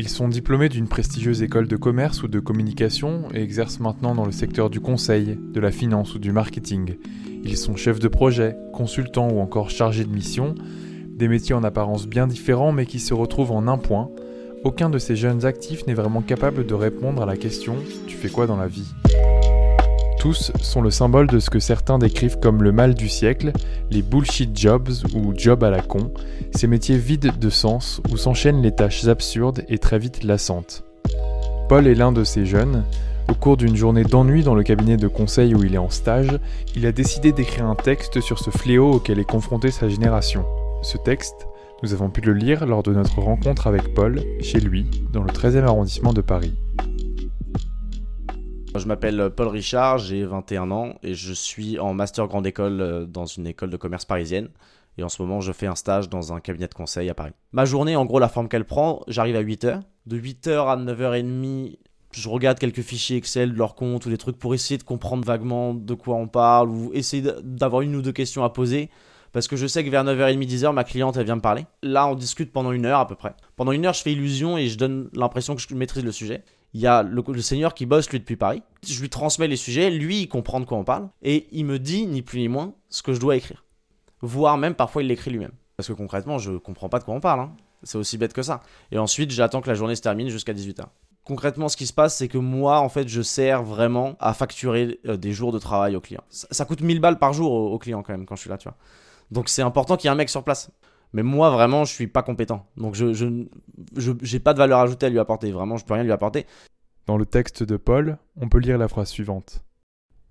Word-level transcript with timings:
Ils 0.00 0.08
sont 0.08 0.28
diplômés 0.28 0.68
d'une 0.68 0.86
prestigieuse 0.86 1.42
école 1.42 1.66
de 1.66 1.74
commerce 1.74 2.22
ou 2.22 2.28
de 2.28 2.38
communication 2.38 3.24
et 3.34 3.42
exercent 3.42 3.80
maintenant 3.80 4.14
dans 4.14 4.24
le 4.24 4.30
secteur 4.30 4.70
du 4.70 4.78
conseil, 4.78 5.36
de 5.52 5.58
la 5.58 5.72
finance 5.72 6.14
ou 6.14 6.20
du 6.20 6.30
marketing. 6.30 6.94
Ils 7.42 7.56
sont 7.56 7.74
chefs 7.74 7.98
de 7.98 8.06
projet, 8.06 8.54
consultants 8.72 9.28
ou 9.28 9.40
encore 9.40 9.70
chargés 9.70 10.04
de 10.04 10.14
mission, 10.14 10.54
des 11.08 11.26
métiers 11.26 11.56
en 11.56 11.64
apparence 11.64 12.06
bien 12.06 12.28
différents 12.28 12.70
mais 12.70 12.86
qui 12.86 13.00
se 13.00 13.12
retrouvent 13.12 13.50
en 13.50 13.66
un 13.66 13.76
point. 13.76 14.08
Aucun 14.62 14.88
de 14.88 14.98
ces 14.98 15.16
jeunes 15.16 15.44
actifs 15.44 15.84
n'est 15.88 15.94
vraiment 15.94 16.22
capable 16.22 16.64
de 16.64 16.74
répondre 16.74 17.20
à 17.20 17.26
la 17.26 17.36
question⁇ 17.36 17.74
Tu 18.06 18.16
fais 18.16 18.28
quoi 18.28 18.46
dans 18.46 18.56
la 18.56 18.68
vie?⁇ 18.68 18.92
tous 20.18 20.52
sont 20.62 20.82
le 20.82 20.90
symbole 20.90 21.28
de 21.28 21.38
ce 21.38 21.50
que 21.50 21.60
certains 21.60 21.98
décrivent 21.98 22.38
comme 22.40 22.62
le 22.62 22.72
mal 22.72 22.94
du 22.94 23.08
siècle, 23.08 23.52
les 23.90 24.02
bullshit 24.02 24.56
jobs 24.56 24.88
ou 25.14 25.32
jobs 25.36 25.62
à 25.62 25.70
la 25.70 25.80
con, 25.80 26.12
ces 26.54 26.66
métiers 26.66 26.98
vides 26.98 27.38
de 27.38 27.50
sens 27.50 28.00
où 28.10 28.16
s'enchaînent 28.16 28.60
les 28.60 28.74
tâches 28.74 29.06
absurdes 29.06 29.64
et 29.68 29.78
très 29.78 29.98
vite 29.98 30.24
lassantes. 30.24 30.84
Paul 31.68 31.86
est 31.86 31.94
l'un 31.94 32.12
de 32.12 32.24
ces 32.24 32.46
jeunes. 32.46 32.84
Au 33.30 33.34
cours 33.34 33.56
d'une 33.56 33.76
journée 33.76 34.04
d'ennui 34.04 34.42
dans 34.42 34.54
le 34.54 34.62
cabinet 34.62 34.96
de 34.96 35.08
conseil 35.08 35.54
où 35.54 35.62
il 35.62 35.74
est 35.74 35.78
en 35.78 35.90
stage, 35.90 36.38
il 36.74 36.86
a 36.86 36.92
décidé 36.92 37.32
d'écrire 37.32 37.66
un 37.66 37.76
texte 37.76 38.20
sur 38.20 38.38
ce 38.38 38.50
fléau 38.50 38.94
auquel 38.94 39.18
est 39.18 39.24
confrontée 39.24 39.70
sa 39.70 39.88
génération. 39.88 40.44
Ce 40.82 40.96
texte, 40.96 41.46
nous 41.82 41.92
avons 41.92 42.10
pu 42.10 42.22
le 42.22 42.32
lire 42.32 42.66
lors 42.66 42.82
de 42.82 42.92
notre 42.92 43.20
rencontre 43.20 43.66
avec 43.66 43.94
Paul, 43.94 44.22
chez 44.40 44.58
lui, 44.58 44.86
dans 45.12 45.22
le 45.22 45.30
13e 45.30 45.64
arrondissement 45.64 46.12
de 46.12 46.22
Paris. 46.22 46.54
Je 48.76 48.86
m'appelle 48.86 49.30
Paul 49.34 49.48
Richard, 49.48 49.98
j'ai 49.98 50.24
21 50.24 50.70
ans 50.70 50.94
et 51.02 51.14
je 51.14 51.32
suis 51.32 51.78
en 51.78 51.94
master 51.94 52.28
grande 52.28 52.46
école 52.46 52.80
euh, 52.80 53.06
dans 53.06 53.24
une 53.24 53.46
école 53.46 53.70
de 53.70 53.76
commerce 53.76 54.04
parisienne. 54.04 54.50
Et 54.98 55.02
en 55.02 55.08
ce 55.08 55.22
moment, 55.22 55.40
je 55.40 55.52
fais 55.52 55.66
un 55.66 55.74
stage 55.74 56.08
dans 56.08 56.32
un 56.32 56.40
cabinet 56.40 56.68
de 56.68 56.74
conseil 56.74 57.08
à 57.08 57.14
Paris. 57.14 57.32
Ma 57.52 57.64
journée, 57.64 57.96
en 57.96 58.04
gros, 58.04 58.18
la 58.18 58.28
forme 58.28 58.48
qu'elle 58.48 58.64
prend, 58.64 59.02
j'arrive 59.08 59.36
à 59.36 59.42
8h. 59.42 59.80
De 60.06 60.18
8h 60.18 60.68
à 60.68 60.76
9h30, 60.76 61.78
je 62.12 62.28
regarde 62.28 62.58
quelques 62.58 62.82
fichiers 62.82 63.16
Excel 63.16 63.52
de 63.52 63.58
leur 63.58 63.74
compte 63.74 64.06
ou 64.06 64.10
des 64.10 64.18
trucs 64.18 64.38
pour 64.38 64.54
essayer 64.54 64.76
de 64.76 64.82
comprendre 64.82 65.24
vaguement 65.24 65.72
de 65.72 65.94
quoi 65.94 66.16
on 66.16 66.26
parle 66.26 66.68
ou 66.68 66.90
essayer 66.94 67.22
d'avoir 67.42 67.82
une 67.82 67.96
ou 67.96 68.02
deux 68.02 68.12
questions 68.12 68.44
à 68.44 68.50
poser. 68.50 68.90
Parce 69.32 69.46
que 69.46 69.56
je 69.56 69.66
sais 69.66 69.84
que 69.84 69.90
vers 69.90 70.04
9h30, 70.04 70.46
10h, 70.46 70.72
ma 70.72 70.84
cliente, 70.84 71.16
elle 71.16 71.26
vient 71.26 71.36
me 71.36 71.40
parler. 71.40 71.64
Là, 71.82 72.06
on 72.08 72.14
discute 72.14 72.52
pendant 72.52 72.72
une 72.72 72.86
heure 72.86 73.00
à 73.00 73.06
peu 73.06 73.14
près. 73.14 73.34
Pendant 73.56 73.72
une 73.72 73.86
heure, 73.86 73.94
je 73.94 74.02
fais 74.02 74.12
illusion 74.12 74.58
et 74.58 74.68
je 74.68 74.78
donne 74.78 75.10
l'impression 75.12 75.54
que 75.54 75.62
je 75.62 75.74
maîtrise 75.74 76.04
le 76.04 76.12
sujet 76.12 76.44
il 76.74 76.80
y 76.80 76.86
a 76.86 77.02
le, 77.02 77.40
seigneur 77.40 77.74
qui 77.74 77.86
bosse 77.86 78.10
lui 78.10 78.18
depuis 78.18 78.36
Paris. 78.36 78.62
Je 78.86 79.00
lui 79.00 79.08
transmets 79.08 79.48
les 79.48 79.56
sujets, 79.56 79.90
lui 79.90 80.22
il 80.22 80.28
comprend 80.28 80.60
de 80.60 80.64
quoi 80.64 80.78
on 80.78 80.84
parle, 80.84 81.08
et 81.22 81.48
il 81.52 81.64
me 81.64 81.78
dit 81.78 82.06
ni 82.06 82.22
plus 82.22 82.40
ni 82.40 82.48
moins 82.48 82.74
ce 82.88 83.02
que 83.02 83.12
je 83.12 83.20
dois 83.20 83.36
écrire. 83.36 83.64
Voire 84.20 84.58
même 84.58 84.74
parfois 84.74 85.02
il 85.02 85.08
l'écrit 85.08 85.30
lui-même. 85.30 85.52
Parce 85.76 85.88
que 85.88 85.92
concrètement 85.92 86.38
je 86.38 86.52
comprends 86.52 86.88
pas 86.88 86.98
de 86.98 87.04
quoi 87.04 87.14
on 87.14 87.20
parle. 87.20 87.40
Hein. 87.40 87.52
C'est 87.82 87.98
aussi 87.98 88.18
bête 88.18 88.32
que 88.32 88.42
ça. 88.42 88.60
Et 88.90 88.98
ensuite 88.98 89.30
j'attends 89.30 89.60
que 89.60 89.68
la 89.68 89.74
journée 89.74 89.96
se 89.96 90.02
termine 90.02 90.28
jusqu'à 90.28 90.52
18h. 90.52 90.84
Concrètement, 91.24 91.68
ce 91.68 91.76
qui 91.76 91.86
se 91.86 91.92
passe, 91.92 92.16
c'est 92.16 92.28
que 92.28 92.38
moi, 92.38 92.80
en 92.80 92.88
fait, 92.88 93.06
je 93.06 93.20
sers 93.20 93.62
vraiment 93.62 94.16
à 94.18 94.32
facturer 94.32 94.98
euh, 95.06 95.18
des 95.18 95.32
jours 95.32 95.52
de 95.52 95.58
travail 95.58 95.94
aux 95.94 96.00
clients. 96.00 96.24
Ça, 96.30 96.64
coûte 96.64 96.80
1000 96.80 97.00
balles 97.00 97.18
par 97.18 97.34
jour 97.34 97.52
aux, 97.52 97.74
aux 97.74 97.78
clients 97.78 98.02
quand 98.02 98.14
même 98.14 98.24
quand 98.24 98.34
je 98.34 98.40
suis 98.40 98.48
là, 98.48 98.56
tu 98.56 98.66
vois. 98.66 98.78
Donc 99.30 99.50
c'est 99.50 99.60
important 99.60 99.98
qu'il 99.98 100.06
y 100.06 100.08
ait 100.08 100.12
un 100.12 100.16
mec 100.16 100.30
sur 100.30 100.42
place. 100.42 100.70
Mais 101.12 101.22
moi, 101.22 101.50
vraiment, 101.50 101.84
je 101.84 101.92
suis 101.92 102.06
pas 102.06 102.22
compétent. 102.22 102.66
Donc, 102.76 102.94
je 102.94 103.24
n'ai 103.24 104.40
pas 104.40 104.52
de 104.52 104.58
valeur 104.58 104.80
ajoutée 104.80 105.06
à 105.06 105.08
lui 105.08 105.18
apporter. 105.18 105.50
Vraiment, 105.50 105.76
je 105.76 105.84
peux 105.84 105.94
rien 105.94 106.04
lui 106.04 106.12
apporter. 106.12 106.46
Dans 107.06 107.16
le 107.16 107.24
texte 107.24 107.62
de 107.62 107.76
Paul, 107.76 108.18
on 108.36 108.48
peut 108.48 108.58
lire 108.58 108.76
la 108.76 108.88
phrase 108.88 109.08
suivante. 109.08 109.64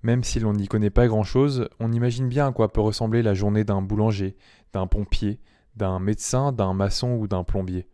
Même 0.04 0.24
si 0.24 0.40
l'on 0.40 0.54
n'y 0.54 0.68
connaît 0.68 0.92
pas 0.92 1.08
grand-chose, 1.08 1.68
on 1.80 1.92
imagine 1.92 2.30
bien 2.30 2.48
à 2.48 2.52
quoi 2.52 2.72
peut 2.72 2.82
ressembler 2.82 3.24
la 3.24 3.34
journée 3.34 3.64
d'un 3.64 3.82
boulanger, 3.82 4.36
d'un 4.74 4.86
pompier, 4.86 5.40
d'un 5.76 6.00
médecin, 6.00 6.52
d'un 6.52 6.74
maçon 6.74 7.16
ou 7.16 7.28
d'un 7.28 7.44
plombier. 7.44 7.88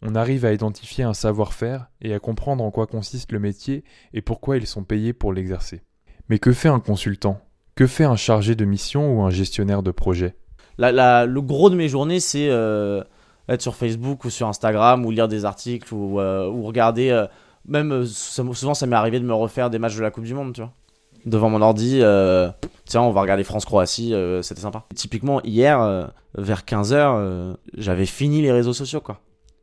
On 0.00 0.14
arrive 0.14 0.44
à 0.44 0.52
identifier 0.52 1.04
un 1.04 1.14
savoir-faire 1.14 1.90
et 2.00 2.14
à 2.14 2.18
comprendre 2.18 2.64
en 2.64 2.70
quoi 2.70 2.86
consiste 2.86 3.32
le 3.32 3.38
métier 3.38 3.84
et 4.12 4.22
pourquoi 4.22 4.56
ils 4.56 4.66
sont 4.66 4.84
payés 4.84 5.12
pour 5.12 5.32
l'exercer. 5.32 5.82
Mais 6.28 6.38
que 6.38 6.52
fait 6.52 6.68
un 6.68 6.80
consultant? 6.80 7.40
Que 7.74 7.86
fait 7.86 8.04
un 8.04 8.16
chargé 8.16 8.54
de 8.54 8.64
mission 8.64 9.14
ou 9.14 9.22
un 9.22 9.30
gestionnaire 9.30 9.82
de 9.82 9.90
projet? 9.90 10.36
Le 10.78 11.40
gros 11.40 11.70
de 11.70 11.76
mes 11.76 11.88
journées, 11.88 12.20
c'est 12.20 12.48
euh, 12.48 13.02
être 13.48 13.62
sur 13.62 13.76
Facebook 13.76 14.24
ou 14.24 14.30
sur 14.30 14.48
Instagram 14.48 15.04
ou 15.04 15.10
lire 15.10 15.28
des 15.28 15.44
articles 15.44 15.92
ou, 15.94 16.20
euh, 16.20 16.48
regarder. 16.48 17.10
Euh, 17.10 17.26
même 17.66 18.04
souvent, 18.04 18.74
ça 18.74 18.86
m'est 18.86 18.96
arrivé 18.96 19.20
de 19.20 19.24
me 19.24 19.34
refaire 19.34 19.70
des 19.70 19.78
matchs 19.78 19.96
de 19.96 20.02
la 20.02 20.10
Coupe 20.10 20.24
du 20.24 20.34
Monde, 20.34 20.52
tu 20.52 20.60
vois. 20.60 20.72
Devant 21.24 21.48
mon 21.48 21.62
ordi, 21.62 22.00
tiens, 22.84 23.00
on 23.00 23.10
va 23.10 23.22
regarder 23.22 23.44
France-Croatie, 23.44 24.12
c'était 24.42 24.60
sympa. 24.60 24.84
Typiquement, 24.94 25.40
hier, 25.42 26.10
vers 26.34 26.64
15h, 26.64 27.54
j'avais 27.78 28.04
fini 28.04 28.42
les 28.42 28.52
réseaux 28.52 28.74
sociaux, 28.74 29.00
quoi. 29.00 29.20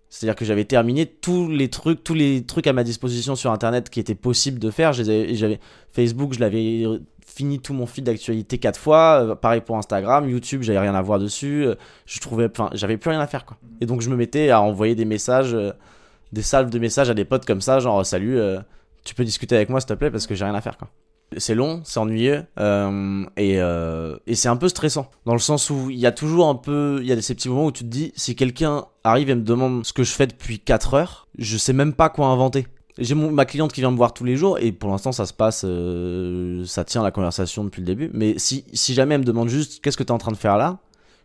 C'est-à-dire 0.09 0.35
que 0.35 0.43
j'avais 0.43 0.65
terminé 0.65 1.05
tous 1.05 1.47
les 1.47 1.69
trucs, 1.69 2.03
tous 2.03 2.15
les 2.15 2.43
trucs 2.43 2.65
à 2.65 2.73
ma 2.73 2.83
disposition 2.83 3.35
sur 3.35 3.51
Internet 3.51 3.91
qui 3.91 3.99
étaient 3.99 4.15
possibles 4.15 4.57
de 4.57 4.71
faire. 4.71 4.91
J'avais 4.91 5.59
Facebook, 5.93 6.33
je 6.33 6.39
l'avais 6.39 6.85
fini 7.33 7.59
tout 7.59 7.73
mon 7.73 7.85
feed 7.85 8.05
d'actualité 8.05 8.57
quatre 8.57 8.79
fois. 8.79 9.23
Euh, 9.23 9.35
pareil 9.35 9.61
pour 9.61 9.77
Instagram, 9.77 10.29
YouTube, 10.29 10.63
j'avais 10.63 10.79
rien 10.79 10.95
à 10.95 11.01
voir 11.01 11.19
dessus. 11.19 11.65
Euh, 11.65 11.75
je 12.05 12.19
trouvais, 12.19 12.47
enfin, 12.51 12.69
j'avais 12.73 12.97
plus 12.97 13.09
rien 13.09 13.19
à 13.19 13.27
faire 13.27 13.45
quoi. 13.45 13.57
Et 13.79 13.85
donc 13.85 14.01
je 14.01 14.09
me 14.09 14.15
mettais 14.15 14.49
à 14.49 14.61
envoyer 14.61 14.95
des 14.95 15.05
messages, 15.05 15.53
euh, 15.53 15.71
des 16.33 16.41
salves 16.41 16.69
de 16.69 16.79
messages 16.79 17.09
à 17.09 17.13
des 17.13 17.25
potes 17.25 17.45
comme 17.45 17.61
ça, 17.61 17.79
genre 17.79 18.05
salut, 18.05 18.39
tu 19.03 19.15
peux 19.15 19.25
discuter 19.25 19.55
avec 19.55 19.69
moi 19.69 19.79
s'il 19.79 19.87
te 19.87 19.93
plaît 19.93 20.11
parce 20.11 20.27
que 20.27 20.35
j'ai 20.35 20.45
rien 20.45 20.55
à 20.55 20.61
faire 20.61 20.77
quoi. 20.77 20.87
C'est 21.37 21.55
long, 21.55 21.81
c'est 21.85 21.99
ennuyeux 21.99 22.45
et, 23.37 23.55
et 23.55 24.35
c'est 24.35 24.49
un 24.49 24.57
peu 24.57 24.69
stressant 24.69 25.09
dans 25.25 25.33
le 25.33 25.39
sens 25.39 25.69
où 25.69 25.89
il 25.89 25.97
y 25.97 26.05
a 26.05 26.11
toujours 26.11 26.47
un 26.47 26.55
peu, 26.55 26.99
il 27.01 27.07
y 27.07 27.11
a 27.11 27.21
ces 27.21 27.35
petits 27.35 27.49
moments 27.49 27.65
où 27.65 27.71
tu 27.71 27.83
te 27.83 27.89
dis 27.89 28.13
si 28.15 28.35
quelqu'un 28.35 28.85
arrive 29.03 29.29
et 29.29 29.35
me 29.35 29.41
demande 29.41 29.85
ce 29.85 29.93
que 29.93 30.03
je 30.03 30.11
fais 30.11 30.27
depuis 30.27 30.59
4 30.59 30.93
heures, 30.93 31.27
je 31.37 31.57
sais 31.57 31.73
même 31.73 31.93
pas 31.93 32.09
quoi 32.09 32.27
inventer. 32.27 32.67
J'ai 32.97 33.15
ma 33.15 33.45
cliente 33.45 33.71
qui 33.71 33.81
vient 33.81 33.91
me 33.91 33.97
voir 33.97 34.13
tous 34.13 34.23
les 34.23 34.35
jours 34.35 34.59
et 34.59 34.71
pour 34.71 34.89
l'instant 34.89 35.11
ça 35.11 35.25
se 35.25 35.33
passe, 35.33 35.63
euh, 35.65 36.65
ça 36.65 36.83
tient 36.83 37.03
la 37.03 37.11
conversation 37.11 37.63
depuis 37.63 37.81
le 37.81 37.85
début. 37.85 38.09
Mais 38.13 38.35
si, 38.37 38.65
jamais 38.93 39.15
elle 39.15 39.21
me 39.21 39.25
demande 39.25 39.49
juste 39.49 39.81
qu'est-ce 39.81 39.97
que 39.97 40.03
tu 40.03 40.09
es 40.09 40.11
en 40.11 40.17
train 40.17 40.31
de 40.31 40.37
faire 40.37 40.57
là, 40.57 40.79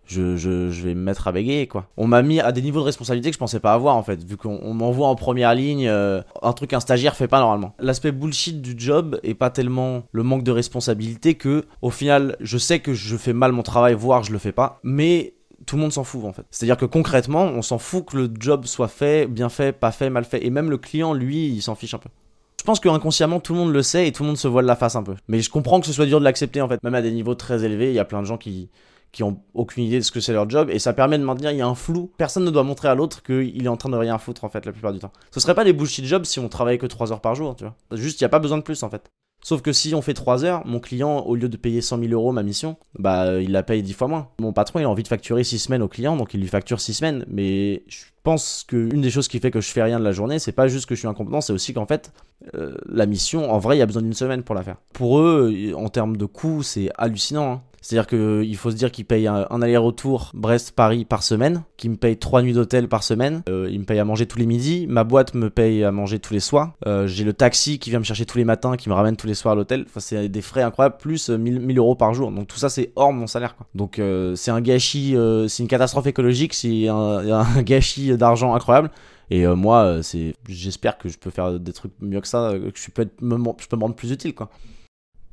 je, 0.07 0.37
je, 0.37 0.71
je, 0.71 0.85
vais 0.85 0.95
me 0.95 1.01
mettre 1.01 1.27
à 1.27 1.33
bégayer 1.33 1.67
quoi. 1.67 1.89
On 1.97 2.07
m'a 2.07 2.23
mis 2.23 2.39
à 2.39 2.53
des 2.53 2.63
niveaux 2.63 2.79
de 2.79 2.85
responsabilité 2.85 3.31
que 3.31 3.35
je 3.35 3.41
pensais 3.41 3.59
pas 3.59 3.73
avoir 3.73 3.97
en 3.97 4.05
fait, 4.05 4.23
vu 4.23 4.37
qu'on 4.37 4.73
m'envoie 4.73 5.09
en 5.09 5.17
première 5.17 5.53
ligne 5.53 5.89
euh, 5.89 6.23
un 6.43 6.53
truc 6.53 6.71
qu'un 6.71 6.81
stagiaire 6.81 7.17
fait 7.17 7.27
pas 7.27 7.41
normalement. 7.41 7.75
L'aspect 7.81 8.13
bullshit 8.13 8.63
du 8.63 8.75
job 8.77 9.19
est 9.25 9.35
pas 9.35 9.51
tellement 9.51 10.05
le 10.13 10.23
manque 10.23 10.45
de 10.45 10.53
responsabilité 10.53 11.35
que 11.35 11.65
au 11.83 11.91
final 11.91 12.37
je 12.41 12.57
sais 12.57 12.79
que 12.79 12.95
je 12.95 13.17
fais 13.17 13.33
mal 13.33 13.51
mon 13.51 13.63
travail, 13.63 13.95
voire 13.95 14.23
je 14.23 14.31
le 14.31 14.39
fais 14.39 14.53
pas, 14.53 14.79
mais 14.85 15.35
tout 15.67 15.77
le 15.77 15.83
monde 15.83 15.93
s'en 15.93 16.05
fout 16.05 16.25
en 16.25 16.33
fait. 16.33 16.45
C'est-à-dire 16.51 16.77
que 16.77 16.87
concrètement, 16.87 17.45
on 17.45 17.63
s'en 17.63 17.79
fout 17.79 18.07
que 18.07 18.17
le 18.17 18.31
job 18.39 18.65
soit 18.65 18.89
fait, 18.89 19.27
bien 19.27 19.49
fait, 19.49 19.73
pas 19.73 19.93
fait, 19.93 20.11
mal 20.11 20.25
fait. 20.25 20.45
Et 20.47 20.51
même 20.51 20.71
le 20.71 20.79
client, 20.79 21.13
lui, 21.13 21.49
il 21.49 21.61
s'en 21.61 21.75
fiche 21.75 21.95
un 21.95 21.99
peu. 21.99 22.09
Je 22.59 22.65
pense 22.65 22.81
que 22.81 22.89
inconsciemment 22.89 23.39
tout 23.39 23.53
le 23.53 23.61
monde 23.61 23.73
le 23.73 23.83
sait 23.83 24.09
et 24.09 24.13
tout 24.13 24.23
le 24.23 24.29
monde 24.29 24.39
se 24.39 24.49
voile 24.49 24.65
la 24.65 24.77
face 24.77 24.97
un 24.97 25.03
peu. 25.03 25.15
Mais 25.29 25.41
je 25.41 25.51
comprends 25.51 25.81
que 25.81 25.87
ce 25.87 25.93
soit 25.93 26.07
dur 26.07 26.19
de 26.19 26.25
l'accepter 26.25 26.61
en 26.61 26.69
fait. 26.69 26.83
Même 26.83 26.95
à 26.95 27.03
des 27.03 27.13
niveaux 27.13 27.35
très 27.35 27.65
élevés, 27.65 27.91
il 27.91 27.95
y 27.95 27.99
a 27.99 28.05
plein 28.05 28.21
de 28.23 28.27
gens 28.27 28.39
qui, 28.39 28.71
qui 29.13 29.23
ont 29.23 29.41
aucune 29.55 29.85
idée 29.85 29.99
de 29.99 30.05
ce 30.05 30.11
que 30.11 30.21
c'est 30.21 30.33
leur 30.33 30.49
job 30.51 30.69
et 30.71 30.79
ça 30.79 30.93
permet 30.93 31.19
de 31.19 31.25
maintenir 31.25 31.51
il 31.51 31.59
y 31.59 31.63
a 31.63 31.67
un 31.67 31.75
flou. 31.75 32.11
Personne 32.19 32.45
ne 32.45 32.51
doit 32.51 32.65
montrer 32.65 32.89
à 32.89 32.95
l'autre 32.95 33.23
qu'il 33.23 33.65
est 33.65 33.69
en 33.69 33.77
train 33.77 33.89
de 33.89 33.97
rien 33.97 34.19
foutre 34.19 34.45
en 34.45 34.49
fait 34.49 34.67
la 34.67 34.73
plupart 34.73 34.93
du 34.93 34.99
temps. 34.99 35.13
Ce 35.31 35.41
serait 35.41 35.55
pas 35.55 35.65
des 35.65 35.73
bullshit 35.73 36.05
jobs 36.05 36.25
si 36.25 36.41
on 36.41 36.49
travaillait 36.49 36.79
que 36.79 36.87
3 36.87 37.13
heures 37.13 37.21
par 37.21 37.35
jour, 37.35 37.57
tu 37.57 37.65
vois. 37.65 37.75
Juste 37.93 38.21
il 38.21 38.25
y 38.25 38.27
a 38.27 38.29
pas 38.29 38.41
besoin 38.41 38.59
de 38.59 38.63
plus 38.63 38.83
en 38.83 38.91
fait. 38.91 39.09
Sauf 39.47 39.63
que 39.63 39.73
si 39.73 39.95
on 39.95 40.03
fait 40.03 40.13
3 40.13 40.45
heures, 40.45 40.67
mon 40.67 40.81
client, 40.81 41.21
au 41.21 41.37
lieu 41.37 41.49
de 41.49 41.57
payer 41.57 41.81
100 41.81 42.01
000 42.01 42.11
euros 42.11 42.33
ma 42.33 42.43
mission, 42.43 42.75
bah 42.99 43.41
il 43.41 43.53
la 43.53 43.63
paye 43.63 43.81
10 43.81 43.93
fois 43.93 44.09
moins. 44.09 44.29
Mon 44.41 44.53
patron, 44.53 44.81
il 44.81 44.83
a 44.83 44.91
envie 44.91 45.05
de 45.05 45.09
facturer 45.09 45.45
6 45.45 45.61
semaines 45.61 45.83
au 45.83 45.89
client, 45.89 46.17
donc 46.17 46.35
il 46.35 46.41
lui 46.41 46.49
facture 46.49 46.81
6 46.81 46.95
semaines. 46.95 47.25
Mais 47.29 47.85
je 47.87 48.07
pense 48.25 48.65
qu'une 48.67 49.01
des 49.01 49.09
choses 49.09 49.29
qui 49.29 49.39
fait 49.39 49.53
que 49.53 49.61
je 49.61 49.69
fais 49.69 49.85
rien 49.85 50.01
de 50.01 50.05
la 50.05 50.11
journée, 50.11 50.41
c'est 50.41 50.51
pas 50.51 50.67
juste 50.67 50.87
que 50.87 50.97
je 50.97 50.99
suis 50.99 51.07
incompétent, 51.07 51.41
c'est 51.41 51.53
aussi 51.53 51.73
qu'en 51.75 51.87
fait, 51.87 52.11
euh, 52.57 52.75
la 52.89 53.07
mission, 53.07 53.49
en 53.53 53.61
vrai, 53.61 53.77
il 53.77 53.79
y 53.79 53.83
a 53.83 53.87
besoin 53.87 54.03
d'une 54.03 54.15
semaine 54.15 54.43
pour 54.43 54.57
la 54.57 54.65
faire. 54.65 54.79
Pour 54.93 55.21
eux, 55.21 55.73
en 55.77 55.89
termes 55.91 56.17
de 56.17 56.25
coûts, 56.25 56.65
c'est 56.65 56.91
hallucinant. 56.99 57.53
Hein. 57.53 57.63
C'est-à-dire 57.87 58.09
qu'il 58.09 58.57
faut 58.57 58.73
se 58.73 58.75
dire 58.75 58.91
qu'ils 58.91 59.05
payent 59.05 59.29
un, 59.29 59.63
aller-retour 59.63 60.33
Brest-Paris 60.35 61.05
par 61.05 61.23
semaine, 61.23 61.63
qu'ils 61.77 61.93
me 61.93 61.97
payent 61.97 62.17
trois 62.17 62.43
nuits 62.43 62.53
d'hôtel 62.53 62.89
par 62.89 63.05
semaine, 63.05 63.43
euh, 63.49 63.69
ils 63.71 63.79
me 63.79 63.85
payent 63.85 64.01
à 64.01 64.05
manger 64.05 64.27
tous 64.27 64.41
les 64.41 64.47
midis, 64.47 64.89
ma 64.89 65.05
boîte 65.05 65.35
me 65.35 65.51
paye 65.51 65.85
à 65.85 65.93
manger 65.93 66.19
tous 66.19 66.35
les 66.35 66.41
soirs, 66.41 66.73
euh, 66.85 67.07
j'ai 67.07 67.23
le 67.23 67.33
taxi 67.33 67.79
qui 67.79 67.91
vient 67.91 68.01
me 68.01 68.05
chercher 68.05 68.27
tous 68.27 68.39
les 68.39 68.45
matins, 68.45 68.77
qui 68.77 68.89
me 68.89 68.95
ramène 68.95 69.15
tous 69.15 69.29
les 69.29 69.35
soirs 69.35 69.53
à 69.53 69.55
l'hôtel, 69.55 69.85
enfin, 69.87 70.01
c'est 70.01 70.29
des 70.29 70.43
frais 70.43 70.63
incroyables, 70.63 70.97
plus 70.99 71.31
1000, 71.31 71.59
euh, 71.59 71.75
euros 71.77 71.95
par 71.95 72.13
jour. 72.13 72.33
Donc 72.33 72.49
tout 72.49 72.57
ça 72.57 72.69
c'est 72.71 72.91
hors 72.97 73.13
mon 73.13 73.29
salaire. 73.29 73.55
Donc 73.77 74.01
c'est 74.35 74.51
un 74.51 74.61
gâchis, 74.61 75.15
c'est 75.47 75.63
une 75.63 75.69
catastrophe 75.69 76.09
écologique, 76.09 76.55
c'est 76.55 76.89
un, 76.89 77.45
gâchis 77.63 78.17
d'argent 78.17 78.57
incroyable. 78.57 78.91
Et 79.31 79.47
moi, 79.47 80.01
c'est, 80.03 80.35
j'espère 80.49 80.99
que 80.99 81.09
je 81.09 81.19
peux 81.19 81.31
faire 81.31 81.61
des 81.61 81.73
trucs 81.73 81.93
mieux 82.01 82.21
que 82.21 82.29
ça, 82.29 82.53
que 82.53 82.81
je 82.81 82.91
peux, 82.91 83.03
être, 83.03 83.15
je 83.21 83.69
peux 83.69 83.77
me 83.77 83.83
rendre 83.83 83.95
plus 83.95 84.11
utile. 84.11 84.35
Quoi. 84.35 84.51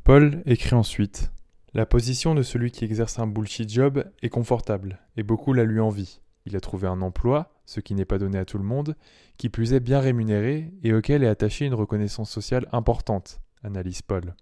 Paul 0.04 0.44
écrit 0.46 0.76
ensuite 0.76 1.32
la 1.74 1.86
position 1.88 2.36
de 2.36 2.44
celui 2.44 2.70
qui 2.70 2.86
exerce 2.86 3.18
un 3.18 3.26
bullshit 3.26 3.70
job 3.70 4.06
est 4.22 4.30
confortable, 4.30 5.00
et 5.18 5.24
beaucoup 5.24 5.54
la 5.54 5.64
lui 5.64 5.80
envie. 5.80 6.22
Il 6.46 6.56
a 6.56 6.60
trouvé 6.60 6.88
un 6.88 7.02
emploi, 7.02 7.52
ce 7.66 7.80
qui 7.80 7.96
n'est 7.96 8.06
pas 8.06 8.20
donné 8.20 8.38
à 8.38 8.46
tout 8.46 8.58
le 8.60 8.64
monde, 8.64 8.96
qui 9.38 9.50
plus 9.50 9.74
est 9.74 9.80
bien 9.80 10.00
rémunéré 10.00 10.72
et 10.84 10.94
auquel 10.94 11.24
est 11.24 11.28
attachée 11.28 11.66
une 11.66 11.74
reconnaissance 11.74 12.30
sociale 12.30 12.68
importante, 12.72 13.42
analyse 13.64 14.04
Paul. 14.04 14.36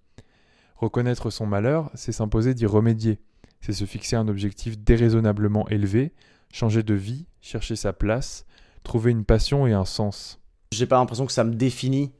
Reconnaître 0.75 1.29
son 1.29 1.45
malheur, 1.45 1.89
c'est 1.93 2.11
s'imposer 2.11 2.53
d'y 2.53 2.65
remédier, 2.65 3.19
c'est 3.61 3.71
se 3.71 3.85
fixer 3.85 4.17
un 4.17 4.27
objectif 4.27 4.77
déraisonnablement 4.79 5.69
élevé, 5.69 6.13
changer 6.51 6.83
de 6.83 6.95
vie, 6.95 7.27
chercher 7.39 7.77
sa 7.77 7.93
place, 7.93 8.45
trouver 8.83 9.11
une 9.11 9.23
passion 9.23 9.67
et 9.67 9.73
un 9.73 9.85
sens. 9.85 10.41
J'ai 10.73 10.87
pas 10.87 10.97
l'impression 10.97 11.25
que 11.25 11.31
ça 11.31 11.43
me 11.43 11.53
définit 11.53 12.11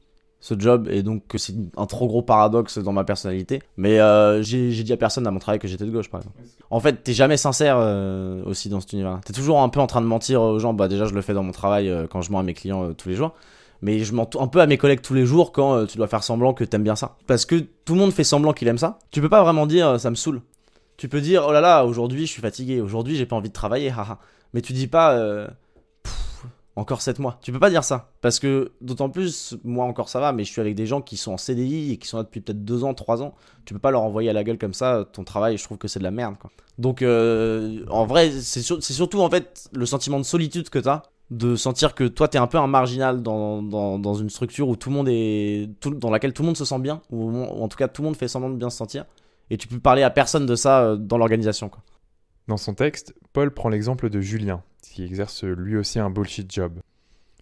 ce 0.42 0.58
job 0.58 0.88
et 0.90 1.04
donc 1.04 1.22
que 1.28 1.38
c'est 1.38 1.54
un 1.76 1.86
trop 1.86 2.08
gros 2.08 2.20
paradoxe 2.20 2.78
dans 2.78 2.92
ma 2.92 3.04
personnalité. 3.04 3.62
Mais 3.76 4.00
euh, 4.00 4.42
j'ai 4.42 4.82
dit 4.82 4.92
à 4.92 4.96
personne 4.96 5.24
à 5.26 5.30
mon 5.30 5.38
travail 5.38 5.60
que 5.60 5.68
j'étais 5.68 5.84
de 5.84 5.90
gauche, 5.90 6.10
par 6.10 6.20
exemple. 6.20 6.36
En 6.68 6.80
fait, 6.80 7.04
t'es 7.04 7.12
jamais 7.12 7.36
sincère 7.36 7.76
euh, 7.78 8.42
aussi 8.44 8.68
dans 8.68 8.80
cet 8.80 8.92
univers. 8.92 9.20
T'es 9.24 9.32
toujours 9.32 9.62
un 9.62 9.68
peu 9.68 9.78
en 9.78 9.86
train 9.86 10.00
de 10.00 10.06
mentir 10.06 10.42
aux 10.42 10.58
gens. 10.58 10.74
Bah 10.74 10.88
déjà, 10.88 11.04
je 11.04 11.14
le 11.14 11.22
fais 11.22 11.32
dans 11.32 11.44
mon 11.44 11.52
travail 11.52 11.88
euh, 11.88 12.08
quand 12.10 12.22
je 12.22 12.32
mens 12.32 12.40
à 12.40 12.42
mes 12.42 12.54
clients 12.54 12.92
tous 12.92 13.08
les 13.08 13.14
jours. 13.14 13.34
Mais 13.82 14.00
je 14.00 14.12
mens 14.12 14.28
un 14.38 14.48
peu 14.48 14.60
à 14.60 14.66
mes 14.66 14.78
collègues 14.78 15.00
tous 15.00 15.14
les 15.14 15.26
jours 15.26 15.52
quand 15.52 15.86
tu 15.86 15.96
dois 15.96 16.08
faire 16.08 16.24
semblant 16.24 16.54
que 16.54 16.64
t'aimes 16.64 16.84
bien 16.84 16.96
ça. 16.96 17.16
Parce 17.28 17.46
que 17.46 17.64
tout 17.84 17.94
le 17.94 18.00
monde 18.00 18.12
fait 18.12 18.24
semblant 18.24 18.52
qu'il 18.52 18.66
aime 18.66 18.78
ça. 18.78 18.98
Tu 19.12 19.20
peux 19.20 19.28
pas 19.28 19.42
vraiment 19.42 19.66
dire 19.66 19.98
ça 20.00 20.10
me 20.10 20.16
saoule. 20.16 20.42
Tu 20.96 21.08
peux 21.08 21.20
dire 21.20 21.44
oh 21.48 21.52
là 21.52 21.60
là, 21.60 21.84
aujourd'hui 21.84 22.26
je 22.26 22.32
suis 22.32 22.42
fatigué, 22.42 22.80
aujourd'hui 22.80 23.16
j'ai 23.16 23.26
pas 23.26 23.34
envie 23.34 23.48
de 23.48 23.54
travailler, 23.54 23.90
haha. 23.96 24.18
Mais 24.54 24.60
tu 24.60 24.72
dis 24.72 24.86
pas 24.86 25.48
encore 26.76 27.02
7 27.02 27.18
mois. 27.18 27.38
Tu 27.42 27.52
peux 27.52 27.58
pas 27.58 27.70
dire 27.70 27.84
ça. 27.84 28.10
Parce 28.20 28.38
que, 28.38 28.72
d'autant 28.80 29.10
plus, 29.10 29.56
moi 29.64 29.84
encore 29.84 30.08
ça 30.08 30.20
va, 30.20 30.32
mais 30.32 30.44
je 30.44 30.50
suis 30.50 30.60
avec 30.60 30.74
des 30.74 30.86
gens 30.86 31.02
qui 31.02 31.16
sont 31.16 31.32
en 31.32 31.36
CDI 31.36 31.92
et 31.92 31.96
qui 31.98 32.08
sont 32.08 32.16
là 32.16 32.22
depuis 32.22 32.40
peut-être 32.40 32.64
2 32.64 32.84
ans, 32.84 32.94
3 32.94 33.22
ans. 33.22 33.34
Tu 33.64 33.74
peux 33.74 33.80
pas 33.80 33.90
leur 33.90 34.02
envoyer 34.02 34.30
à 34.30 34.32
la 34.32 34.44
gueule 34.44 34.58
comme 34.58 34.74
ça 34.74 35.06
ton 35.12 35.24
travail, 35.24 35.58
je 35.58 35.64
trouve 35.64 35.78
que 35.78 35.88
c'est 35.88 35.98
de 35.98 36.04
la 36.04 36.10
merde. 36.10 36.36
Donc, 36.78 37.02
euh, 37.02 37.84
en 37.90 38.06
vrai, 38.06 38.30
c'est, 38.30 38.62
surtout 38.62 39.20
en 39.20 39.30
fait 39.30 39.68
le 39.72 39.86
sentiment 39.86 40.18
de 40.18 40.24
solitude 40.24 40.70
que 40.70 40.78
t'as. 40.78 41.02
De 41.30 41.56
sentir 41.56 41.94
que 41.94 42.04
toi 42.04 42.28
t'es 42.28 42.36
un 42.36 42.46
peu 42.46 42.58
un 42.58 42.66
marginal 42.66 43.22
dans, 43.22 43.62
dans, 43.62 44.14
une 44.14 44.28
structure 44.28 44.68
où 44.68 44.76
tout 44.76 44.90
le 44.90 44.96
monde 44.96 45.08
est. 45.08 45.70
dans 45.86 46.10
laquelle 46.10 46.34
tout 46.34 46.42
le 46.42 46.48
monde 46.48 46.58
se 46.58 46.66
sent 46.66 46.78
bien, 46.78 47.00
ou, 47.10 47.34
en 47.34 47.68
tout 47.68 47.78
cas 47.78 47.88
tout 47.88 48.02
le 48.02 48.06
monde 48.08 48.16
fait 48.16 48.28
semblant 48.28 48.50
de 48.50 48.56
bien 48.56 48.68
se 48.68 48.76
sentir. 48.76 49.06
Et 49.48 49.56
tu 49.56 49.66
peux 49.66 49.78
parler 49.78 50.02
à 50.02 50.10
personne 50.10 50.44
de 50.44 50.54
ça 50.54 50.82
euh, 50.82 50.96
dans 50.96 51.16
l'organisation. 51.16 51.70
Dans 52.52 52.58
son 52.58 52.74
texte, 52.74 53.14
Paul 53.32 53.50
prend 53.50 53.70
l'exemple 53.70 54.10
de 54.10 54.20
Julien, 54.20 54.62
qui 54.82 55.04
exerce 55.04 55.44
lui 55.44 55.74
aussi 55.74 55.98
un 55.98 56.10
bullshit 56.10 56.52
job. 56.52 56.80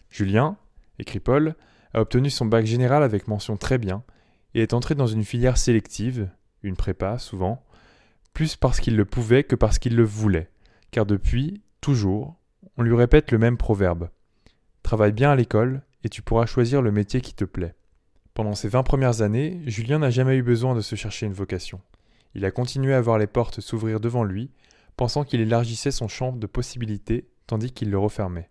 Julien, 0.09 0.57
écrit 1.01 1.19
Paul, 1.19 1.57
a 1.93 2.01
obtenu 2.01 2.31
son 2.31 2.47
bac 2.47 2.65
général 2.65 3.03
avec 3.03 3.27
mention 3.27 3.57
très 3.57 3.79
bien 3.79 4.05
et 4.55 4.62
est 4.62 4.73
entré 4.73 4.95
dans 4.95 5.09
une 5.09 5.25
filière 5.25 5.59
sélective, 5.59 6.31
une 6.62 6.77
prépa 6.77 7.19
souvent, 7.19 7.65
plus 8.35 8.55
parce 8.55 8.79
qu'il 8.79 8.95
le 8.95 9.05
pouvait 9.05 9.43
que 9.43 9.57
parce 9.57 9.81
qu'il 9.81 9.97
le 9.97 10.05
voulait, 10.05 10.49
car 10.93 11.07
depuis, 11.07 11.61
toujours, 11.81 12.37
on 12.77 12.85
lui 12.85 12.95
répète 12.95 13.33
le 13.33 13.39
même 13.39 13.57
proverbe. 13.57 14.11
Travaille 14.85 15.11
bien 15.11 15.33
à 15.33 15.35
l'école 15.35 15.83
et 16.05 16.09
tu 16.09 16.23
pourras 16.23 16.47
choisir 16.47 16.83
le 16.83 16.93
métier 16.93 17.21
qui 17.21 17.35
te 17.35 17.45
plaît. 17.45 17.75
Pendant 18.33 18.55
ces 18.55 18.69
20 18.69 18.85
premières 18.85 19.23
années, 19.23 19.61
Julien 19.67 19.99
n'a 19.99 20.11
jamais 20.11 20.37
eu 20.37 20.45
besoin 20.45 20.77
de 20.77 20.81
se 20.81 20.95
chercher 20.95 21.27
une 21.27 21.33
vocation. 21.33 21.81
Il 22.37 22.45
a 22.45 22.53
continué 22.53 22.95
à 22.95 23.01
voir 23.01 23.19
les 23.19 23.27
portes 23.27 23.61
s'ouvrir 23.61 23.99
devant 23.99 24.23
lui, 24.23 24.53
pensant 25.00 25.25
qu'il 25.25 25.41
élargissait 25.41 25.93
son 25.93 26.08
champ 26.08 26.31
de 26.31 26.47
possibilités 26.47 27.31
tandis 27.47 27.73
qu'il 27.73 27.88
le 27.88 27.97
refermait. 27.97 28.50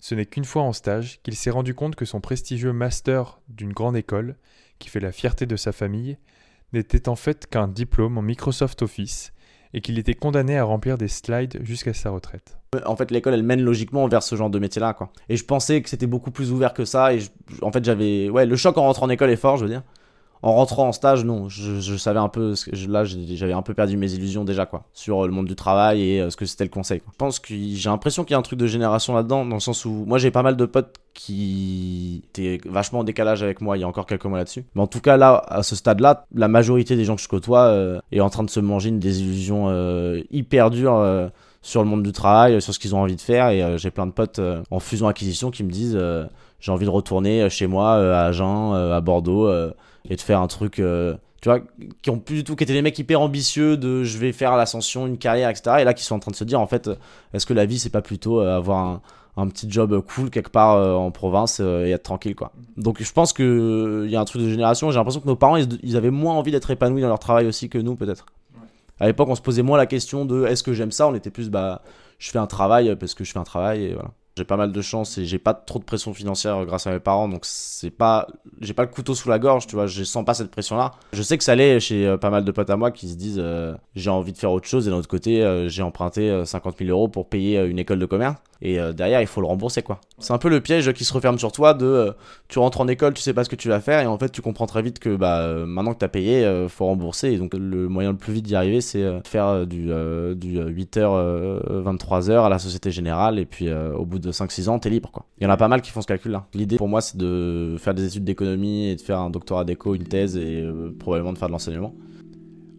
Ce 0.00 0.16
n'est 0.16 0.26
qu'une 0.26 0.44
fois 0.44 0.62
en 0.62 0.72
stage 0.72 1.22
qu'il 1.22 1.36
s'est 1.36 1.50
rendu 1.50 1.72
compte 1.72 1.94
que 1.94 2.04
son 2.04 2.20
prestigieux 2.20 2.72
master 2.72 3.38
d'une 3.48 3.72
grande 3.72 3.96
école, 3.96 4.34
qui 4.80 4.88
fait 4.88 4.98
la 4.98 5.12
fierté 5.12 5.46
de 5.46 5.54
sa 5.54 5.70
famille, 5.70 6.18
n'était 6.72 7.08
en 7.08 7.14
fait 7.14 7.46
qu'un 7.46 7.68
diplôme 7.68 8.18
en 8.18 8.22
Microsoft 8.22 8.82
Office 8.82 9.32
et 9.72 9.80
qu'il 9.80 10.00
était 10.00 10.14
condamné 10.14 10.58
à 10.58 10.64
remplir 10.64 10.98
des 10.98 11.06
slides 11.06 11.60
jusqu'à 11.62 11.94
sa 11.94 12.10
retraite. 12.10 12.58
En 12.84 12.96
fait, 12.96 13.12
l'école, 13.12 13.34
elle 13.34 13.44
mène 13.44 13.62
logiquement 13.62 14.08
vers 14.08 14.24
ce 14.24 14.34
genre 14.34 14.50
de 14.50 14.58
métier-là. 14.58 14.98
Et 15.28 15.36
je 15.36 15.44
pensais 15.44 15.80
que 15.80 15.88
c'était 15.88 16.08
beaucoup 16.08 16.32
plus 16.32 16.50
ouvert 16.50 16.74
que 16.74 16.84
ça. 16.84 17.14
Et 17.14 17.20
en 17.62 17.70
fait, 17.70 17.84
j'avais, 17.84 18.28
ouais, 18.30 18.46
le 18.46 18.56
choc 18.56 18.76
en 18.78 18.82
rentrant 18.82 19.06
en 19.06 19.10
école 19.10 19.30
est 19.30 19.36
fort, 19.36 19.56
je 19.58 19.62
veux 19.62 19.70
dire 19.70 19.84
en 20.42 20.54
rentrant 20.54 20.88
en 20.88 20.92
stage, 20.92 21.24
non, 21.24 21.48
je, 21.48 21.96
savais 21.96 22.18
un 22.18 22.28
peu, 22.28 22.54
là 22.88 23.04
j'avais 23.04 23.52
un 23.52 23.62
peu 23.62 23.74
perdu 23.74 23.96
mes 23.96 24.12
illusions 24.12 24.44
déjà 24.44 24.66
quoi, 24.66 24.84
sur 24.92 25.26
le 25.26 25.32
monde 25.32 25.46
du 25.46 25.56
travail 25.56 26.02
et 26.02 26.20
euh, 26.20 26.30
ce 26.30 26.36
que 26.36 26.46
c'était 26.46 26.64
le 26.64 26.70
conseil. 26.70 27.02
Je 27.10 27.16
pense 27.16 27.38
que 27.38 27.54
j'ai 27.54 27.90
l'impression 27.90 28.24
qu'il 28.24 28.32
y 28.32 28.34
a 28.34 28.38
un 28.38 28.42
truc 28.42 28.58
de 28.58 28.66
génération 28.66 29.14
là-dedans, 29.14 29.44
dans 29.44 29.56
le 29.56 29.60
sens 29.60 29.84
où 29.84 30.04
moi 30.06 30.18
j'ai 30.18 30.30
pas 30.30 30.42
mal 30.42 30.56
de 30.56 30.66
potes 30.66 30.96
qui 31.14 32.22
étaient 32.28 32.60
vachement 32.66 33.00
en 33.00 33.04
décalage 33.04 33.42
avec 33.42 33.60
moi 33.60 33.76
il 33.76 33.80
y 33.80 33.84
a 33.84 33.88
encore 33.88 34.06
quelques 34.06 34.26
mois 34.26 34.38
là-dessus. 34.38 34.64
Mais 34.74 34.82
en 34.82 34.86
tout 34.86 35.00
cas 35.00 35.16
là, 35.16 35.42
à 35.48 35.62
ce 35.62 35.74
stade-là, 35.74 36.26
la 36.34 36.48
majorité 36.48 36.94
des 36.96 37.04
gens 37.04 37.16
que 37.16 37.22
je 37.22 37.28
côtoie 37.28 37.64
euh, 37.64 38.00
est 38.12 38.20
en 38.20 38.30
train 38.30 38.44
de 38.44 38.50
se 38.50 38.60
manger 38.60 38.90
une 38.90 39.00
désillusion 39.00 39.66
euh, 39.68 40.22
hyper 40.30 40.70
dure 40.70 41.30
sur 41.68 41.82
le 41.82 41.88
monde 41.88 42.02
du 42.02 42.12
travail, 42.12 42.60
sur 42.62 42.72
ce 42.72 42.78
qu'ils 42.78 42.94
ont 42.94 43.02
envie 43.02 43.16
de 43.16 43.20
faire 43.20 43.50
et 43.50 43.76
j'ai 43.78 43.90
plein 43.90 44.06
de 44.06 44.12
potes 44.12 44.40
en 44.70 44.80
fusion 44.80 45.06
acquisition 45.08 45.50
qui 45.50 45.64
me 45.64 45.70
disent 45.70 45.98
j'ai 46.60 46.72
envie 46.72 46.86
de 46.86 46.90
retourner 46.90 47.48
chez 47.50 47.66
moi 47.66 47.94
à 47.94 48.26
Agen, 48.26 48.74
à 48.74 49.00
Bordeaux 49.00 49.48
et 50.08 50.16
de 50.16 50.20
faire 50.20 50.40
un 50.40 50.46
truc 50.46 50.78
euh, 50.78 51.14
tu 51.40 51.48
vois 51.48 51.60
qui 52.02 52.10
ont 52.10 52.18
plus 52.18 52.36
du 52.36 52.44
tout 52.44 52.56
qui 52.56 52.64
étaient 52.64 52.72
des 52.72 52.82
mecs 52.82 52.98
hyper 52.98 53.20
ambitieux 53.20 53.76
de 53.76 54.02
je 54.02 54.18
vais 54.18 54.32
faire 54.32 54.56
l'ascension 54.56 55.06
une 55.06 55.18
carrière 55.18 55.50
etc 55.50 55.76
et 55.80 55.84
là 55.84 55.94
qui 55.94 56.04
sont 56.04 56.16
en 56.16 56.18
train 56.18 56.30
de 56.30 56.36
se 56.36 56.44
dire 56.44 56.60
en 56.60 56.66
fait 56.66 56.90
est-ce 57.32 57.46
que 57.46 57.54
la 57.54 57.66
vie 57.66 57.78
c'est 57.78 57.90
pas 57.90 58.02
plutôt 58.02 58.40
euh, 58.40 58.56
avoir 58.56 59.00
un, 59.36 59.46
petit 59.48 59.70
job 59.70 60.02
cool 60.14 60.30
quelque 60.30 60.50
part 60.50 60.74
euh, 60.74 60.94
en 60.94 61.12
province 61.12 61.60
et 61.60 61.90
être 61.90 62.02
tranquille 62.02 62.34
quoi. 62.34 62.50
Donc 62.76 63.00
je 63.00 63.12
pense 63.12 63.32
que 63.32 64.02
il 64.04 64.10
y 64.10 64.16
a 64.16 64.20
un 64.20 64.24
truc 64.24 64.42
de 64.42 64.48
génération 64.48 64.90
j'ai 64.90 64.96
l'impression 64.96 65.20
que 65.20 65.28
nos 65.28 65.36
parents 65.36 65.56
ils, 65.56 65.96
avaient 65.96 66.10
moins 66.10 66.34
envie 66.34 66.50
d'être 66.50 66.70
épanouis 66.70 67.02
dans 67.02 67.08
leur 67.08 67.20
travail 67.20 67.46
aussi 67.46 67.68
que 67.68 67.78
nous 67.78 67.94
peut-être 67.94 68.26
à 69.00 69.06
l'époque 69.06 69.28
on 69.28 69.34
se 69.34 69.42
posait 69.42 69.62
moins 69.62 69.78
la 69.78 69.86
question 69.86 70.24
de 70.24 70.44
est-ce 70.46 70.62
que 70.62 70.72
j'aime 70.72 70.92
ça? 70.92 71.08
On 71.08 71.14
était 71.14 71.30
plus 71.30 71.50
bah 71.50 71.82
je 72.18 72.30
fais 72.30 72.38
un 72.38 72.46
travail 72.46 72.96
parce 72.96 73.14
que 73.14 73.24
je 73.24 73.32
fais 73.32 73.38
un 73.38 73.44
travail 73.44 73.84
et 73.84 73.94
voilà. 73.94 74.10
J'ai 74.38 74.44
pas 74.44 74.56
mal 74.56 74.70
de 74.70 74.80
chance 74.82 75.18
et 75.18 75.24
j'ai 75.24 75.40
pas 75.40 75.52
trop 75.52 75.80
de 75.80 75.84
pression 75.84 76.14
financière 76.14 76.64
grâce 76.64 76.86
à 76.86 76.92
mes 76.92 77.00
parents, 77.00 77.28
donc 77.28 77.40
c'est 77.42 77.90
pas, 77.90 78.28
j'ai 78.60 78.72
pas 78.72 78.84
le 78.84 78.88
couteau 78.88 79.16
sous 79.16 79.28
la 79.28 79.40
gorge, 79.40 79.66
tu 79.66 79.74
vois, 79.74 79.88
je 79.88 80.04
sens 80.04 80.24
pas 80.24 80.32
cette 80.32 80.52
pression-là. 80.52 80.92
Je 81.12 81.22
sais 81.22 81.36
que 81.36 81.42
ça 81.42 81.56
l'est 81.56 81.80
chez 81.80 82.06
euh, 82.06 82.18
pas 82.18 82.30
mal 82.30 82.44
de 82.44 82.52
potes 82.52 82.70
à 82.70 82.76
moi 82.76 82.92
qui 82.92 83.08
se 83.08 83.16
disent 83.16 83.40
euh, 83.40 83.74
j'ai 83.96 84.10
envie 84.10 84.32
de 84.32 84.38
faire 84.38 84.52
autre 84.52 84.68
chose 84.68 84.86
et 84.86 84.92
d'un 84.92 84.96
autre 84.98 85.08
côté 85.08 85.42
euh, 85.42 85.68
j'ai 85.68 85.82
emprunté 85.82 86.44
50 86.44 86.78
000 86.78 86.90
euros 86.90 87.08
pour 87.08 87.28
payer 87.28 87.58
une 87.64 87.80
école 87.80 87.98
de 87.98 88.06
commerce 88.06 88.36
et 88.60 88.78
derrière 88.92 89.20
il 89.20 89.26
faut 89.26 89.40
le 89.40 89.46
rembourser 89.46 89.82
quoi. 89.82 90.00
C'est 90.18 90.32
un 90.32 90.38
peu 90.38 90.48
le 90.48 90.60
piège 90.60 90.92
qui 90.92 91.04
se 91.04 91.12
referme 91.12 91.38
sur 91.38 91.52
toi 91.52 91.74
de 91.74 92.12
tu 92.48 92.58
rentres 92.58 92.80
en 92.80 92.88
école, 92.88 93.14
tu 93.14 93.22
sais 93.22 93.32
pas 93.32 93.44
ce 93.44 93.48
que 93.48 93.56
tu 93.56 93.68
vas 93.68 93.80
faire 93.80 94.00
et 94.00 94.06
en 94.06 94.18
fait 94.18 94.30
tu 94.30 94.42
comprends 94.42 94.66
très 94.66 94.82
vite 94.82 94.98
que 94.98 95.14
bah 95.14 95.64
maintenant 95.66 95.92
que 95.94 95.98
t'as 95.98 96.08
payé, 96.08 96.66
faut 96.68 96.86
rembourser 96.86 97.32
et 97.32 97.38
donc 97.38 97.54
le 97.54 97.88
moyen 97.88 98.12
le 98.12 98.16
plus 98.16 98.32
vite 98.32 98.46
d'y 98.46 98.56
arriver 98.56 98.80
c'est 98.80 99.04
faire 99.24 99.66
du, 99.66 99.86
du 99.86 100.58
8h 100.58 101.84
23h 101.84 102.44
à 102.44 102.48
la 102.48 102.58
Société 102.58 102.90
Générale 102.90 103.38
et 103.38 103.46
puis 103.46 103.72
au 103.72 104.04
bout 104.04 104.18
de 104.18 104.32
5-6 104.32 104.68
ans, 104.68 104.78
t'es 104.78 104.90
libre 104.90 105.10
quoi. 105.10 105.26
Il 105.40 105.44
y 105.44 105.46
en 105.46 105.50
a 105.50 105.56
pas 105.56 105.68
mal 105.68 105.82
qui 105.82 105.90
font 105.90 106.02
ce 106.02 106.06
calcul-là. 106.06 106.46
L'idée 106.54 106.76
pour 106.76 106.88
moi, 106.88 107.00
c'est 107.00 107.16
de 107.16 107.76
faire 107.78 107.94
des 107.94 108.06
études 108.06 108.24
d'économie 108.24 108.88
et 108.88 108.96
de 108.96 109.00
faire 109.00 109.20
un 109.20 109.30
doctorat 109.30 109.64
d'éco, 109.64 109.94
une 109.94 110.04
thèse 110.04 110.36
et 110.36 110.62
euh, 110.62 110.94
probablement 110.98 111.32
de 111.32 111.38
faire 111.38 111.48
de 111.48 111.52
l'enseignement. 111.52 111.94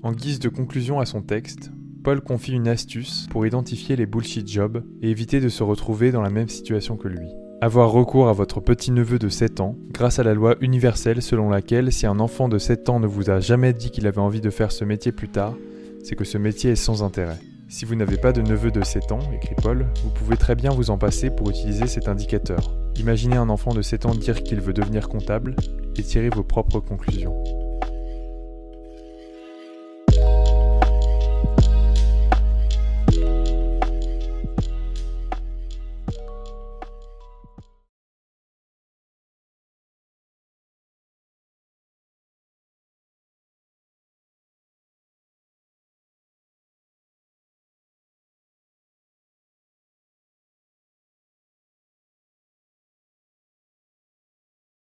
En 0.03 0.11
guise 0.11 0.39
de 0.39 0.49
conclusion 0.49 0.99
à 0.99 1.05
son 1.05 1.21
texte, 1.21 1.71
Paul 2.03 2.21
confie 2.21 2.53
une 2.53 2.67
astuce 2.67 3.27
pour 3.29 3.45
identifier 3.45 3.95
les 3.95 4.05
bullshit 4.05 4.47
jobs 4.47 4.83
et 5.01 5.09
éviter 5.09 5.41
de 5.41 5.49
se 5.49 5.63
retrouver 5.63 6.11
dans 6.11 6.21
la 6.21 6.29
même 6.29 6.47
situation 6.47 6.95
que 6.95 7.09
lui. 7.09 7.27
Avoir 7.61 7.91
recours 7.91 8.29
à 8.29 8.33
votre 8.33 8.61
petit-neveu 8.61 9.19
de 9.19 9.27
7 9.27 9.59
ans 9.59 9.75
grâce 9.91 10.17
à 10.17 10.23
la 10.23 10.33
loi 10.33 10.55
universelle 10.61 11.21
selon 11.21 11.49
laquelle 11.49 11.91
si 11.91 12.07
un 12.07 12.19
enfant 12.21 12.47
de 12.47 12.57
7 12.57 12.87
ans 12.87 13.01
ne 13.01 13.07
vous 13.07 13.29
a 13.29 13.41
jamais 13.41 13.73
dit 13.73 13.91
qu'il 13.91 14.07
avait 14.07 14.19
envie 14.19 14.39
de 14.39 14.49
faire 14.49 14.71
ce 14.71 14.85
métier 14.85 15.11
plus 15.11 15.27
tard, 15.27 15.55
c'est 16.01 16.15
que 16.15 16.23
ce 16.23 16.37
métier 16.37 16.71
est 16.71 16.75
sans 16.77 17.03
intérêt. 17.03 17.37
Si 17.67 17.83
vous 17.83 17.95
n'avez 17.95 18.17
pas 18.17 18.31
de 18.31 18.41
neveu 18.41 18.71
de 18.71 18.81
7 18.81 19.11
ans, 19.11 19.19
écrit 19.33 19.55
Paul, 19.61 19.85
vous 20.01 20.09
pouvez 20.09 20.37
très 20.37 20.55
bien 20.55 20.71
vous 20.71 20.91
en 20.91 20.97
passer 20.97 21.29
pour 21.29 21.49
utiliser 21.49 21.87
cet 21.87 22.07
indicateur. 22.07 22.73
Imaginez 22.97 23.35
un 23.35 23.49
enfant 23.49 23.73
de 23.73 23.81
7 23.81 24.05
ans 24.05 24.15
dire 24.15 24.41
qu'il 24.41 24.61
veut 24.61 24.73
devenir 24.73 25.09
comptable 25.09 25.55
et 25.97 26.01
tirez 26.01 26.29
vos 26.29 26.43
propres 26.43 26.79
conclusions. 26.79 27.35